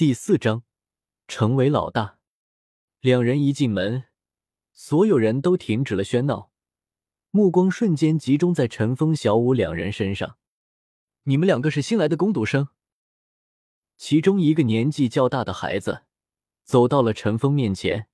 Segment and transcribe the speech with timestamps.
[0.00, 0.64] 第四章，
[1.28, 2.18] 成为老大。
[3.00, 4.04] 两人一进门，
[4.72, 6.50] 所有人都停止了喧闹，
[7.30, 10.38] 目光瞬间集中在陈峰、小舞两人身上。
[11.24, 12.68] 你们两个是新来的攻读生？
[13.98, 16.04] 其中一个年纪较大的孩子
[16.64, 18.08] 走到了陈峰面前，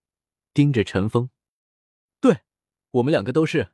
[0.53, 1.31] 盯着陈峰。
[2.19, 2.41] 对，
[2.91, 3.69] 我们两个都是。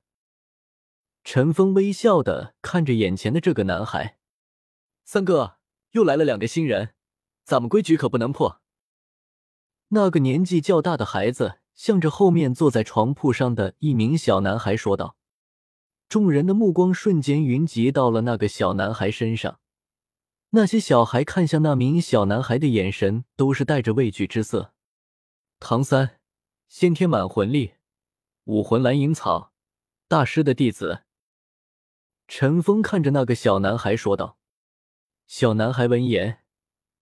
[1.24, 4.18] 陈峰微笑的看着眼前的这个男孩。
[5.02, 5.56] 三哥，
[5.92, 6.94] 又来了两个新人。
[7.44, 8.60] 咱们规矩可不能破。
[9.88, 15.16] 那个年纪较大的孩子向着后面坐在床铺上的一名小男孩说道。
[16.08, 19.60] 众人的目光瞬间云集到了那个小男孩身上。
[20.50, 24.74] 那些小孩看向那名小男孩的眼神都是带着畏惧之色。
[25.58, 26.20] 唐三，
[26.68, 27.72] 先天满魂力，
[28.44, 29.54] 武魂蓝银草，
[30.06, 31.04] 大师的弟子。
[32.28, 34.36] 陈峰看着那个小男孩说道。
[35.26, 36.41] 小男孩闻言。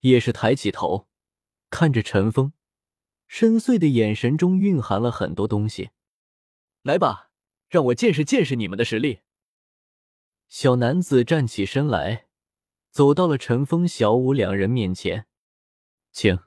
[0.00, 1.08] 也是抬起头，
[1.70, 2.52] 看着陈峰，
[3.26, 5.90] 深邃的眼神中蕴含了很多东西。
[6.82, 7.30] 来吧，
[7.68, 9.20] 让我见识见识你们的实力。
[10.48, 12.26] 小男子站起身来，
[12.90, 15.26] 走到了陈峰、小舞两人面前，
[16.10, 16.38] 请。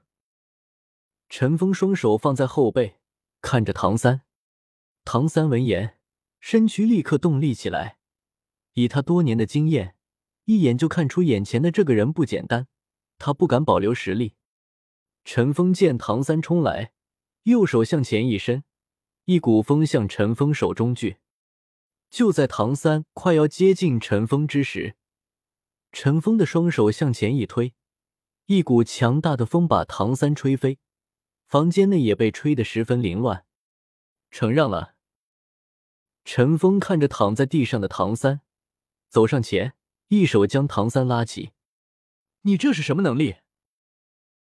[1.30, 3.00] 陈峰双手放在后背，
[3.42, 4.24] 看着唐三。
[5.06, 6.00] 唐三闻言，
[6.40, 8.00] 身躯立刻动力起来。
[8.74, 9.96] 以他多年的经验，
[10.46, 12.68] 一眼就看出眼前的这个人不简单。
[13.18, 14.36] 他不敢保留实力。
[15.26, 16.92] 陈峰见唐三冲来，
[17.44, 18.64] 右手向前一伸，
[19.26, 21.18] 一股风向陈峰手中聚。
[22.10, 24.96] 就在唐三快要接近陈峰之时，
[25.92, 27.74] 陈峰的双手向前一推，
[28.46, 30.78] 一股强大的风把唐三吹飞，
[31.48, 33.46] 房间内也被吹得十分凌乱。
[34.30, 34.96] 承让了。
[36.26, 38.42] 陈峰看着躺在地上的唐三，
[39.10, 39.74] 走上前，
[40.10, 41.52] 一手将唐三拉起。
[42.46, 43.38] 你这是什么能力？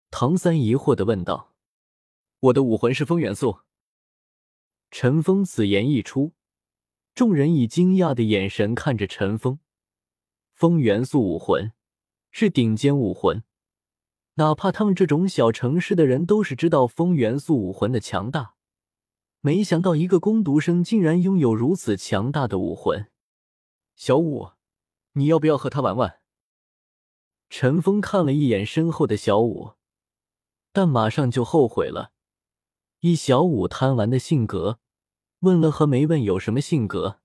[0.10, 1.54] 唐三疑惑的问道。
[2.40, 3.60] 我的武魂是风元素。
[4.90, 6.34] 陈峰此言一出，
[7.14, 9.60] 众人以惊讶的眼神看着陈峰。
[10.54, 11.72] 风元素武魂
[12.32, 13.44] 是顶尖武魂，
[14.36, 18.56] 哪怕他们这种小城市的人都是知道风元素武魂的强大。
[19.42, 23.12] 没想到一个攻读生竟然拥有如此强大的武魂。
[23.96, 24.54] 小五，
[25.12, 26.23] 你要不要和他玩玩？
[27.56, 29.74] 陈峰看了一眼身后的小五，
[30.72, 32.12] 但马上就后悔了。
[33.02, 34.80] 以小五贪玩的性格，
[35.42, 37.20] 问了和没问有什么性格？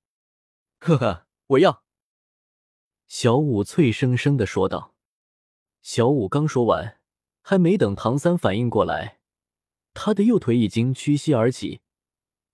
[0.81, 1.83] 呵呵，我要。
[3.07, 4.95] 小五脆生生的说道。
[5.81, 7.01] 小五刚说完，
[7.41, 9.21] 还没等唐三反应过来，
[9.95, 11.81] 他的右腿已经屈膝而起，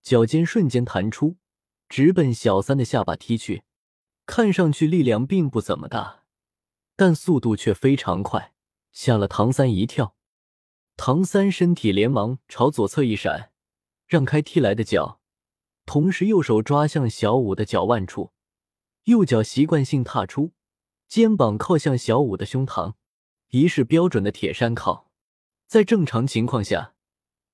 [0.01, 1.39] 脚尖瞬间弹出，
[1.89, 3.65] 直奔小三的下巴踢去。
[4.27, 6.24] 看上去力量并不怎么大。
[6.97, 8.53] 但速度却非常快，
[8.93, 10.15] 吓了唐三一跳。
[10.97, 13.51] 唐三身体连忙朝左侧一闪，
[14.07, 15.21] 让开踢来的脚，
[15.87, 18.33] 同时右手抓向小五的脚腕处，
[19.05, 20.53] 右脚习惯性踏出，
[21.09, 22.95] 肩膀靠向小五的胸膛，
[23.49, 25.11] 一式标准的铁山靠。
[25.67, 26.95] 在正常情况下，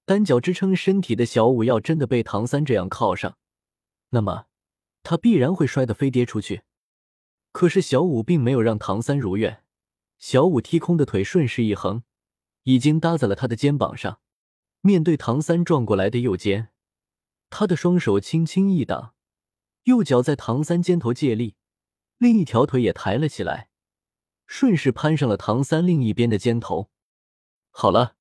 [0.04, 3.38] 单脚支撑身体的小五要真的被唐三这样靠上，
[4.10, 4.46] 那么
[5.02, 6.62] 他必然会摔得飞跌出去。
[7.52, 9.64] 可是小五并没有让唐三如愿，
[10.18, 12.04] 小五踢空的腿顺势一横，
[12.62, 14.20] 已经搭在了他的肩膀上。
[14.82, 16.70] 面对唐三撞过来的右肩，
[17.50, 19.14] 他的双手轻轻一挡，
[19.82, 21.56] 右脚在唐三肩头借力，
[22.16, 23.68] 另一条腿也抬了起来，
[24.46, 26.90] 顺势攀上了唐三另一边的肩头。
[27.70, 28.16] 好了，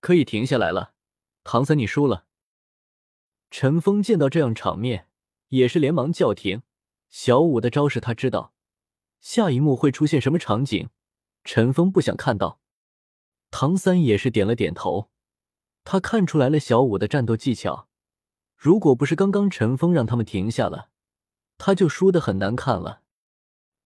[0.00, 0.94] 可以停下来了，
[1.42, 2.26] 唐三，你输了。
[3.50, 5.08] 陈峰见到这样场面，
[5.48, 6.62] 也是连忙叫停。
[7.08, 8.53] 小五的招式他知道。
[9.24, 10.90] 下一幕会出现什么场景？
[11.44, 12.60] 陈峰不想看到。
[13.50, 15.10] 唐三也是点了点头，
[15.82, 17.88] 他看出来了小五的战斗技巧。
[18.54, 20.90] 如果不是刚刚陈峰让他们停下了，
[21.56, 23.00] 他就输得很难看了。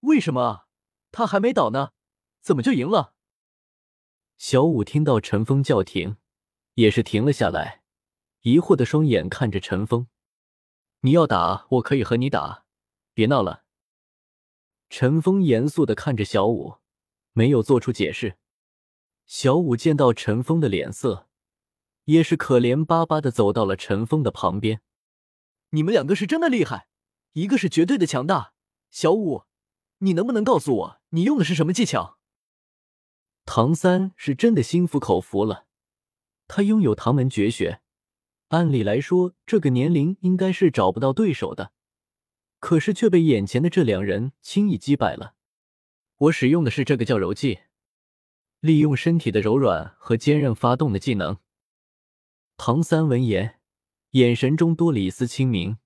[0.00, 0.64] 为什么？
[1.12, 1.90] 他还没倒呢，
[2.40, 3.14] 怎么就赢了？
[4.38, 6.16] 小五听到陈峰叫停，
[6.74, 7.84] 也是停了下来，
[8.40, 10.08] 疑惑的双眼看着陈峰
[11.02, 12.64] ：“你要打，我可以和你打，
[13.14, 13.62] 别闹了。”
[14.90, 16.76] 陈峰严肃的看着小五，
[17.32, 18.38] 没有做出解释。
[19.26, 21.28] 小五见到陈峰的脸色，
[22.04, 24.80] 也是可怜巴巴的走到了陈峰的旁边。
[25.70, 26.88] 你们两个是真的厉害，
[27.34, 28.54] 一个是绝对的强大。
[28.90, 29.42] 小五，
[29.98, 32.18] 你能不能告诉我，你用的是什么技巧？
[33.44, 35.66] 唐三是真的心服口服了，
[36.46, 37.82] 他拥有唐门绝学，
[38.48, 41.72] 按理来说，这个年龄应该是找不到对手的。
[42.60, 45.34] 可是却被眼前的这两人轻易击败了。
[46.16, 47.60] 我使用的是这个叫柔技。
[48.60, 51.38] 利用身体的柔软和坚韧发动的技能。
[52.56, 53.60] 唐三闻言，
[54.10, 55.78] 眼神中多了一丝清明。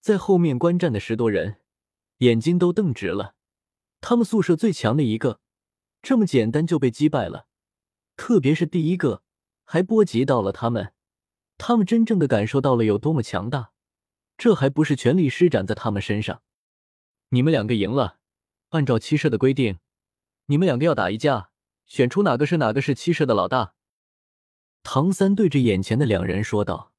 [0.00, 1.60] 在后面观战的十多人，
[2.18, 3.34] 眼睛都瞪直了。
[4.00, 5.40] 他们宿舍最强的一个，
[6.00, 7.46] 这么简单就被击败了，
[8.16, 9.22] 特别是第一个，
[9.64, 10.94] 还波及到了他们。
[11.58, 13.72] 他们真正的感受到了有多么强大，
[14.42, 16.42] 这还不是全力施展在他们身上。
[17.28, 18.18] 你们两个赢了，
[18.70, 19.78] 按照七社的规定，
[20.46, 21.52] 你们两个要打一架，
[21.86, 23.76] 选出哪个是哪个是七社的老大。
[24.82, 26.92] 唐三对着眼前的两人说道：“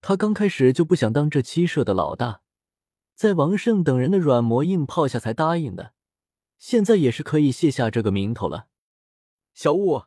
[0.00, 2.40] 他刚开始就不想当这七社的老大，
[3.14, 5.92] 在王胜等人的软磨硬泡下才答应的，
[6.56, 8.68] 现在也是可以卸下这个名头了。”
[9.52, 10.04] 小舞，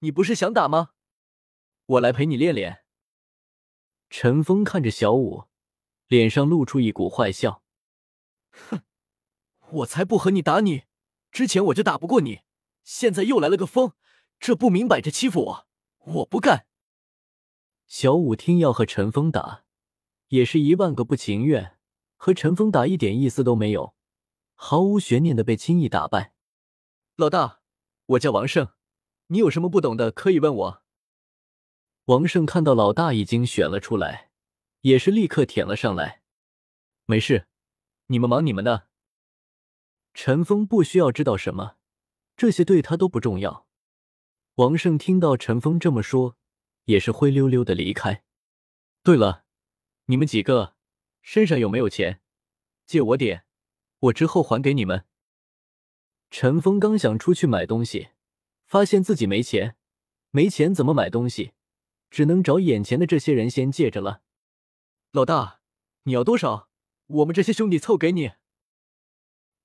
[0.00, 0.90] 你不是想打吗？
[1.86, 2.82] 我来陪你练练。
[4.10, 5.44] 陈峰看着小五，
[6.14, 7.64] 脸上露出一股坏笑
[8.70, 8.82] ：“哼，
[9.70, 10.84] 我才不和你打你！
[11.32, 12.42] 之前我就打不过你，
[12.84, 13.94] 现在又来了个风，
[14.38, 15.66] 这不明摆着欺负我！”
[16.06, 16.66] 我不干。
[17.88, 19.64] 小五听要和陈峰打，
[20.28, 21.78] 也是一万个不情愿，
[22.14, 23.96] 和陈峰打一点意思都没有，
[24.54, 26.34] 毫无悬念的被轻易打败。
[27.16, 27.60] 老大，
[28.06, 28.68] 我叫王胜，
[29.28, 30.82] 你有什么不懂的可以问我。
[32.04, 34.23] 王胜看到老大已经选了出来，
[34.84, 36.20] 也是立刻舔了上来。
[37.06, 37.46] 没事，
[38.08, 38.88] 你们忙你们的。
[40.12, 41.76] 陈峰不需要知道什么，
[42.36, 43.66] 这些对他都不重要。
[44.56, 46.36] 王胜听到陈峰这么说，
[46.84, 48.24] 也是灰溜溜的离开。
[49.02, 49.46] 对了，
[50.06, 50.76] 你们几个
[51.22, 52.20] 身上有没有钱？
[52.86, 53.46] 借我点，
[54.00, 55.06] 我之后还给你们。
[56.30, 58.08] 陈峰刚想出去买东西，
[58.66, 59.76] 发现自己没钱，
[60.30, 61.52] 没钱怎么买东西？
[62.10, 64.20] 只能找眼前的这些人先借着了。
[65.14, 65.60] 老大，
[66.02, 66.68] 你要多少？
[67.06, 68.32] 我们这些兄弟凑给你。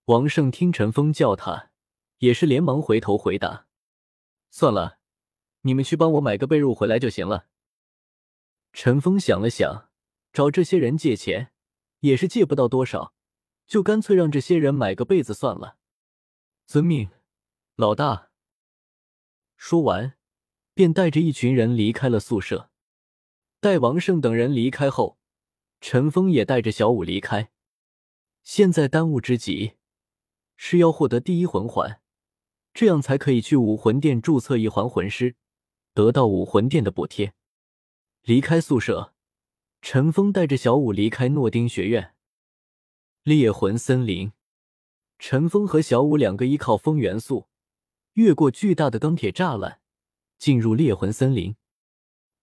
[0.06, 1.72] 王胜听陈峰叫他，
[2.19, 3.66] 也是连忙回头回答。
[4.51, 5.00] 算了，
[5.62, 7.48] 你们去帮我买个被褥回来就行了。
[8.74, 9.90] 陈峰想了想，
[10.31, 11.52] 找这些人借钱
[12.02, 13.16] 也是借不到多少，
[13.66, 15.78] 就干脆让这些人买个被子算了。
[16.68, 17.10] 遵命，
[17.75, 18.30] 老大。
[19.57, 20.16] 说完，
[20.75, 22.69] 便带着一群人离开了宿舍。
[23.60, 25.19] 待王胜等人离开后，
[25.81, 27.52] 陈峰也带着小五离开。
[28.44, 29.74] 现在当务之急
[30.56, 32.02] 是要获得第一魂环。
[32.72, 35.36] 这样才可以去武魂殿注册一环魂师，
[35.94, 37.34] 得到武魂殿的补贴。
[38.22, 39.14] 离开宿舍，
[39.81, 42.14] 陈峰带着小五离开诺丁学院。
[43.24, 44.31] 猎魂森林，
[45.18, 47.48] 陈峰和小五两个依靠风元素，
[48.14, 49.81] 越过巨大的钢铁栅栏，
[50.38, 51.56] 进入猎魂森林。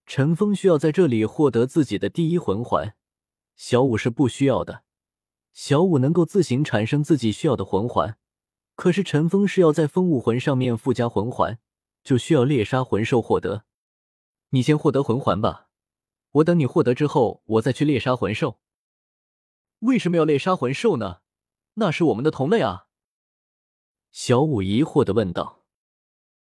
[0.05, 2.95] 陈峰需要在这里获得自己的第一魂环，
[3.57, 4.83] 小五是不需要的。
[5.51, 8.17] 小五能够自行产生自己需要的魂环。
[8.75, 11.57] 可是陈峰是要在风武魂上面附加魂环，
[12.03, 13.65] 就需要猎杀魂兽获得。
[14.51, 15.69] 你先获得魂环吧，
[16.33, 18.59] 我等你获得之后，我再去猎杀魂兽。
[19.79, 21.21] 为什么要猎杀魂兽呢？
[21.73, 22.87] 那是我们的同类啊！
[24.11, 25.63] 小五疑惑的问道。